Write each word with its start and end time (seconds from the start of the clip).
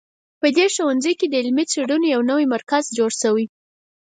په 0.41 0.47
دې 0.57 0.65
ښوونځي 0.75 1.13
کې 1.19 1.27
د 1.29 1.33
علمي 1.41 1.65
څېړنو 1.71 2.07
یو 2.13 2.21
نوی 2.31 2.45
مرکز 2.53 2.83
جوړ 2.97 3.11
شوی 3.21 3.45